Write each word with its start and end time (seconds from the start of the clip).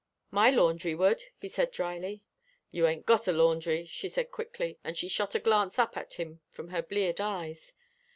"My 0.31 0.49
laundry 0.49 0.95
would," 0.95 1.25
he 1.37 1.47
said 1.47 1.69
dryly. 1.69 2.23
"You 2.71 2.87
ain't 2.87 3.05
got 3.05 3.27
a 3.27 3.31
laundry," 3.31 3.85
she 3.85 4.07
said 4.09 4.31
quickly, 4.31 4.79
and 4.83 4.97
she 4.97 5.07
shot 5.07 5.35
a 5.35 5.39
glance 5.39 5.77
up 5.77 5.95
at 5.95 6.13
him 6.13 6.41
from 6.49 6.69
her 6.69 6.81
bleared 6.81 7.21
eyes. 7.21 7.75